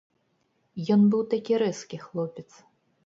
[0.95, 2.49] Ён быў такі рэзкі хлопец.